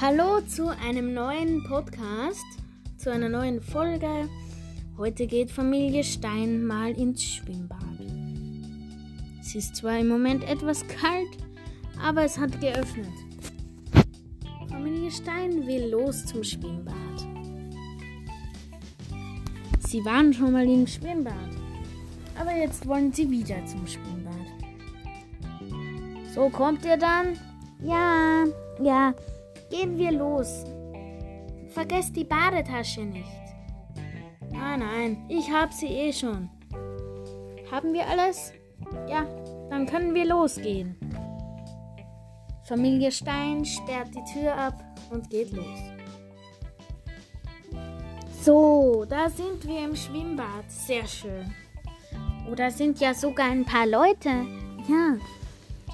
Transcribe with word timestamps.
Hallo 0.00 0.40
zu 0.42 0.68
einem 0.68 1.12
neuen 1.12 1.64
Podcast, 1.64 2.46
zu 2.98 3.10
einer 3.10 3.28
neuen 3.28 3.60
Folge. 3.60 4.28
Heute 4.96 5.26
geht 5.26 5.50
Familie 5.50 6.04
Stein 6.04 6.64
mal 6.64 6.92
ins 6.92 7.24
Schwimmbad. 7.24 7.80
Es 9.40 9.56
ist 9.56 9.74
zwar 9.74 9.98
im 9.98 10.06
Moment 10.06 10.48
etwas 10.48 10.86
kalt, 10.86 11.36
aber 12.00 12.22
es 12.22 12.38
hat 12.38 12.60
geöffnet. 12.60 13.10
Familie 14.68 15.10
Stein 15.10 15.66
will 15.66 15.90
los 15.90 16.26
zum 16.26 16.44
Schwimmbad. 16.44 16.94
Sie 19.80 20.04
waren 20.04 20.32
schon 20.32 20.52
mal 20.52 20.64
im 20.64 20.86
Schwimmbad, 20.86 21.34
aber 22.38 22.54
jetzt 22.54 22.86
wollen 22.86 23.12
sie 23.12 23.28
wieder 23.28 23.66
zum 23.66 23.84
Schwimmbad. 23.84 24.46
So 26.32 26.48
kommt 26.50 26.84
ihr 26.84 26.98
dann? 26.98 27.36
Ja, 27.82 28.44
ja. 28.80 29.12
Gehen 29.70 29.98
wir 29.98 30.12
los. 30.12 30.64
Vergesst 31.68 32.16
die 32.16 32.24
Badetasche 32.24 33.02
nicht. 33.02 33.28
Nein, 34.50 34.80
nein, 34.80 35.24
ich 35.28 35.50
hab 35.50 35.72
sie 35.72 35.88
eh 35.88 36.12
schon. 36.12 36.48
Haben 37.70 37.92
wir 37.92 38.06
alles? 38.08 38.52
Ja, 39.08 39.26
dann 39.68 39.86
können 39.86 40.14
wir 40.14 40.24
losgehen. 40.24 40.96
Familie 42.64 43.12
Stein 43.12 43.64
sperrt 43.64 44.08
die 44.14 44.32
Tür 44.32 44.54
ab 44.54 44.82
und 45.10 45.28
geht 45.30 45.52
los. 45.52 45.78
So, 48.42 49.04
da 49.08 49.28
sind 49.28 49.66
wir 49.66 49.84
im 49.84 49.94
Schwimmbad. 49.94 50.70
Sehr 50.70 51.06
schön. 51.06 51.54
Oh, 52.50 52.54
da 52.54 52.70
sind 52.70 53.00
ja 53.00 53.12
sogar 53.12 53.50
ein 53.50 53.64
paar 53.64 53.86
Leute. 53.86 54.30
Ja, 54.88 55.18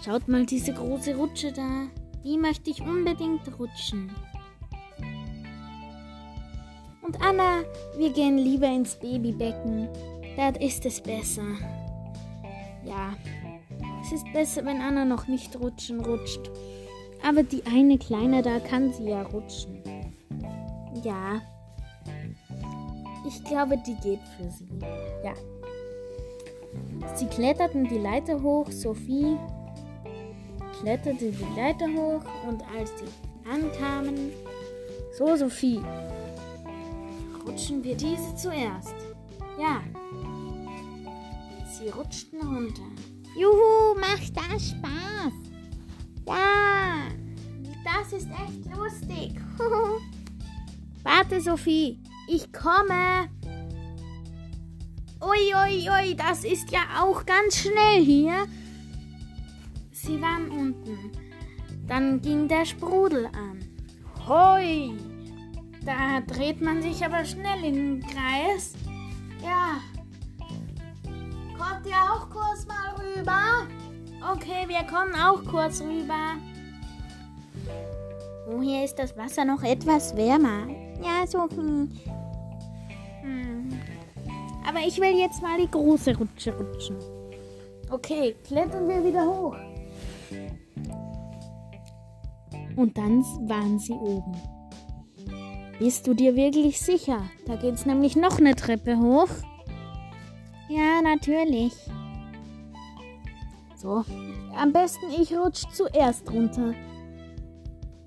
schaut 0.05 0.29
mal 0.29 0.47
diese 0.47 0.73
große 0.73 1.17
Rutsche 1.17 1.53
da. 1.53 1.89
Die 2.25 2.39
möchte 2.39 2.71
ich 2.71 2.81
unbedingt 2.81 3.43
rutschen. 3.59 4.11
Und 7.03 7.21
Anna, 7.23 7.63
wir 7.99 8.11
gehen 8.11 8.39
lieber 8.39 8.67
ins 8.67 8.99
Babybecken. 8.99 9.89
Dort 10.37 10.57
ist 10.63 10.87
es 10.87 11.03
besser. 11.03 11.45
Ja, 12.85 13.15
es 14.03 14.13
ist 14.13 14.33
besser, 14.33 14.65
wenn 14.65 14.81
Anna 14.81 15.05
noch 15.05 15.27
nicht 15.27 15.59
rutschen 15.61 16.01
rutscht. 16.01 16.51
Aber 17.27 17.43
die 17.43 17.65
eine 17.67 17.99
Kleine 17.99 18.43
da 18.43 18.59
kann 18.59 18.93
sie 18.93 19.11
ja 19.11 19.23
rutschen. 19.23 19.83
Ja. 21.03 21.41
Ich 23.27 23.45
glaube, 23.45 23.79
die 23.87 23.97
geht 23.97 24.21
für 24.37 24.51
sie. 24.51 24.69
Ja. 25.23 25.35
Sie 27.15 27.27
kletterten 27.27 27.89
die 27.89 27.99
Leiter 27.99 28.43
hoch, 28.43 28.71
Sophie 28.71 29.39
kletterte 30.81 31.31
die 31.31 31.47
Leiter 31.57 31.87
hoch 31.87 32.25
und 32.49 32.63
als 32.77 32.91
sie 32.99 33.51
ankamen, 33.51 34.33
so 35.17 35.37
Sophie, 35.37 35.81
rutschen 37.47 37.83
wir 37.85 37.97
diese 37.97 38.35
zuerst. 38.37 38.95
Ja. 39.59 39.83
Sie 41.71 41.89
rutschten 41.89 42.41
runter. 42.41 42.83
Juhu, 43.37 43.99
macht 43.99 44.37
das 44.37 44.69
Spaß. 44.71 45.33
Ja, 46.27 47.09
das 47.85 48.13
ist 48.13 48.29
echt 48.29 48.77
lustig. 48.77 49.35
Warte, 51.03 51.41
Sophie, 51.41 51.99
ich 52.29 52.53
komme. 52.53 53.29
Ui, 55.21 55.55
ui, 55.55 55.89
ui, 55.91 56.15
das 56.17 56.45
ist 56.45 56.71
ja 56.71 56.83
auch 57.01 57.25
ganz 57.27 57.59
schnell 57.59 58.05
hier. 58.05 58.47
Sie 60.05 60.21
waren 60.21 60.51
unten. 60.51 61.11
Dann 61.89 62.21
ging 62.21 62.47
der 62.47 62.67
Sprudel 62.67 63.27
an. 63.27 63.65
Hoi! 64.29 64.93
Da 65.83 66.21
dreht 66.21 66.61
man 66.61 66.83
sich 66.83 67.03
aber 67.03 67.25
schnell 67.25 67.65
in 67.65 67.75
den 67.75 68.01
Kreis. 68.03 68.75
Ja. 69.43 69.81
Kommt 71.59 71.87
ihr 71.87 71.97
auch 71.97 72.29
kurz 72.29 72.67
mal 72.67 72.95
rüber? 72.99 73.67
Okay, 74.33 74.69
wir 74.69 74.85
kommen 74.87 75.15
auch 75.15 75.43
kurz 75.51 75.81
rüber. 75.81 76.35
Oh, 78.51 78.61
hier 78.61 78.85
ist 78.85 78.99
das 78.99 79.17
Wasser 79.17 79.47
noch 79.47 79.63
etwas 79.63 80.15
wärmer. 80.15 80.67
Ja, 81.03 81.27
so. 81.27 81.49
Hm. 81.49 81.91
Hm. 83.23 83.81
Aber 84.69 84.81
ich 84.87 85.01
will 85.01 85.17
jetzt 85.17 85.43
mal 85.43 85.59
die 85.59 85.71
große 85.71 86.15
Rutsche 86.15 86.55
rutschen. 86.55 86.97
Okay, 87.91 88.35
klettern 88.47 88.87
wir 88.87 89.03
wieder 89.03 89.25
hoch. 89.25 89.57
Und 92.77 92.97
dann 92.99 93.23
waren 93.49 93.79
sie 93.79 93.93
oben. 93.93 94.35
Bist 95.79 96.07
du 96.07 96.15
dir 96.15 96.35
wirklich 96.37 96.81
sicher? 96.81 97.23
Da 97.47 97.57
geht's 97.57 97.87
nämlich 97.87 98.17
noch 98.17 98.39
eine 98.39 98.55
Treppe 98.55 98.99
hoch. 98.99 99.29
Ja, 100.69 101.03
natürlich. 101.03 101.73
So, 103.77 104.05
am 104.57 104.73
besten 104.73 105.07
ich 105.21 105.37
rutsch 105.37 105.65
zuerst 105.73 106.31
runter. 106.33 106.75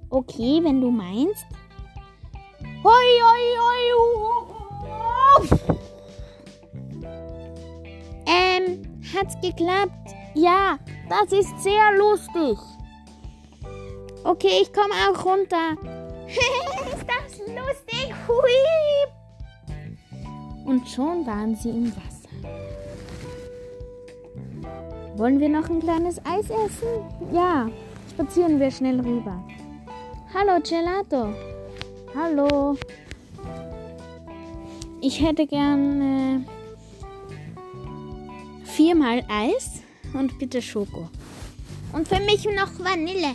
Okay, 0.09 0.59
wenn 0.63 0.81
du 0.81 0.89
meinst. 0.89 1.45
Hoi, 2.83 2.91
hoi, 3.23 3.57
hoi. 3.59 3.77
Ähm, 8.25 8.81
hat's 9.13 9.39
geklappt? 9.41 10.15
Ja, 10.33 10.77
das 11.09 11.31
ist 11.31 11.63
sehr 11.63 11.97
lustig. 11.97 12.57
Okay, 14.27 14.59
ich 14.61 14.73
komme 14.73 14.93
auch 15.09 15.23
runter. 15.23 15.77
ist 16.27 17.05
das 17.07 17.37
lustig? 17.47 18.13
Hui. 18.27 19.07
Und 20.65 20.85
schon 20.89 21.25
waren 21.25 21.55
sie 21.55 21.69
im 21.69 21.93
Wasser. 21.95 22.27
Wollen 25.15 25.39
wir 25.39 25.47
noch 25.47 25.69
ein 25.69 25.79
kleines 25.79 26.19
Eis 26.25 26.49
essen? 26.49 27.05
Ja, 27.31 27.69
spazieren 28.11 28.59
wir 28.59 28.69
schnell 28.69 28.99
rüber. 28.99 29.41
Hallo 30.33 30.61
Gelato. 30.61 31.33
Hallo. 32.13 32.77
Ich 34.99 35.21
hätte 35.21 35.47
gern 35.47 36.01
äh, 36.01 36.39
viermal 38.65 39.23
Eis 39.29 39.83
und 40.13 40.37
bitte 40.37 40.61
Schoko. 40.61 41.07
Und 41.93 42.09
für 42.09 42.19
mich 42.19 42.43
noch 42.43 42.77
Vanille. 42.77 43.33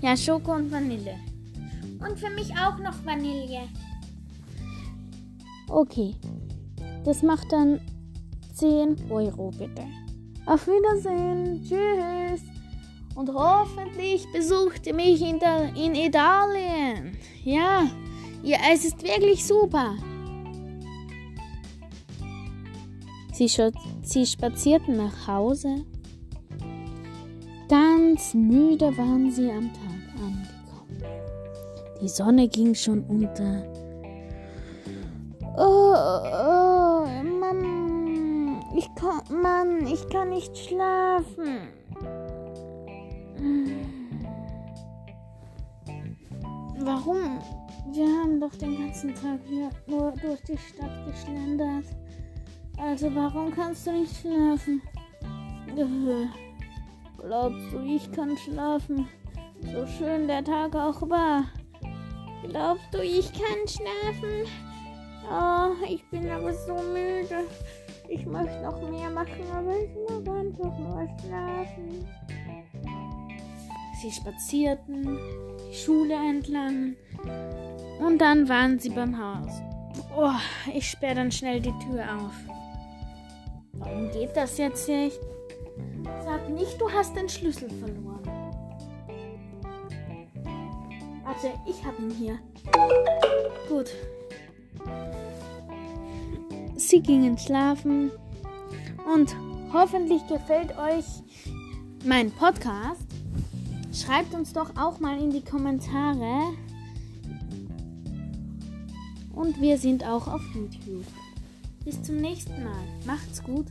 Ja, 0.00 0.16
Schoko 0.16 0.54
und 0.54 0.70
Vanille. 0.70 1.16
Und 2.00 2.18
für 2.18 2.30
mich 2.30 2.50
auch 2.52 2.78
noch 2.78 3.04
Vanille. 3.04 3.68
Okay. 5.68 6.14
Das 7.04 7.22
macht 7.22 7.52
dann 7.52 7.80
10 8.54 9.10
Euro 9.10 9.50
bitte. 9.50 9.84
Auf 10.46 10.66
Wiedersehen. 10.66 11.62
Tschüss. 11.62 12.42
Und 13.14 13.28
hoffentlich 13.34 14.26
besucht 14.32 14.86
ihr 14.86 14.94
mich 14.94 15.20
in, 15.20 15.38
der, 15.38 15.74
in 15.76 15.94
Italien. 15.94 17.16
Ja, 17.44 17.86
ihr 18.42 18.58
Eis 18.60 18.84
ist 18.84 19.02
wirklich 19.02 19.44
super. 19.44 19.96
Sie, 23.32 23.48
sie 24.02 24.26
spazierten 24.26 24.96
nach 24.96 25.26
Hause. 25.26 25.84
Ganz 27.70 28.34
müde 28.34 28.96
waren 28.98 29.30
sie 29.30 29.48
am 29.48 29.72
Tag. 29.72 30.00
Die 32.02 32.08
Sonne 32.08 32.48
ging 32.48 32.74
schon 32.74 33.04
unter. 33.04 33.62
Oh, 35.56 35.94
oh, 35.94 37.06
Mann, 37.38 38.60
ich 38.76 38.92
kann, 38.96 39.20
Mann, 39.40 39.86
ich 39.86 40.08
kann 40.08 40.30
nicht 40.30 40.58
schlafen. 40.58 41.68
Warum? 46.80 47.38
Wir 47.92 48.06
haben 48.06 48.40
doch 48.40 48.54
den 48.56 48.80
ganzen 48.80 49.14
Tag 49.14 49.38
hier 49.48 49.70
nur 49.86 50.10
durch 50.20 50.42
die 50.42 50.58
Stadt 50.58 51.06
geschlendert. 51.06 51.84
Also 52.78 53.14
warum 53.14 53.52
kannst 53.54 53.86
du 53.86 53.92
nicht 53.92 54.16
schlafen? 54.16 54.82
Glaubst 57.20 57.72
du, 57.72 57.80
ich 57.80 58.10
kann 58.12 58.36
schlafen? 58.36 59.06
So 59.60 59.86
schön 59.86 60.26
der 60.26 60.42
Tag 60.42 60.74
auch 60.74 61.02
war. 61.08 61.44
Glaubst 62.48 62.86
du, 62.92 63.02
ich 63.02 63.30
kann 63.32 63.68
schlafen? 63.68 64.46
Oh, 65.30 65.84
ich 65.86 66.02
bin 66.10 66.30
aber 66.30 66.52
so 66.54 66.74
müde. 66.74 67.44
Ich 68.08 68.24
möchte 68.24 68.62
noch 68.62 68.80
mehr 68.90 69.10
machen, 69.10 69.44
aber 69.54 69.76
ich 69.76 69.90
muss 69.94 70.28
einfach 70.28 70.78
nur 70.78 71.08
schlafen. 71.20 72.08
Sie 74.00 74.10
spazierten 74.10 75.18
die 75.58 75.74
Schule 75.74 76.14
entlang 76.14 76.96
und 78.00 78.18
dann 78.18 78.48
waren 78.48 78.78
sie 78.78 78.90
beim 78.90 79.16
Haus. 79.16 79.52
Oh, 80.16 80.32
ich 80.74 80.88
sperre 80.88 81.16
dann 81.16 81.30
schnell 81.30 81.60
die 81.60 81.74
Tür 81.84 82.02
auf. 82.16 82.34
Warum 83.74 84.10
geht 84.10 84.34
das 84.34 84.56
jetzt 84.56 84.88
nicht? 84.88 85.20
Nicht, 86.54 86.80
du 86.80 86.90
hast 86.90 87.16
den 87.16 87.28
Schlüssel 87.28 87.70
verloren. 87.70 88.20
Warte, 91.24 91.52
ich 91.66 91.84
hab 91.84 91.98
ihn 91.98 92.10
hier. 92.10 92.38
Gut. 93.68 93.90
Sie 96.76 97.00
gingen 97.00 97.38
schlafen 97.38 98.10
und 99.14 99.34
hoffentlich 99.72 100.26
gefällt 100.26 100.76
euch 100.76 101.04
mein 102.04 102.30
Podcast. 102.32 103.06
Schreibt 103.92 104.34
uns 104.34 104.52
doch 104.52 104.70
auch 104.76 104.98
mal 104.98 105.18
in 105.20 105.30
die 105.30 105.44
Kommentare. 105.44 106.52
Und 109.34 109.60
wir 109.60 109.78
sind 109.78 110.04
auch 110.04 110.26
auf 110.26 110.42
YouTube. 110.54 111.06
Bis 111.84 112.02
zum 112.02 112.16
nächsten 112.16 112.64
Mal. 112.64 112.84
Macht's 113.06 113.42
gut. 113.42 113.66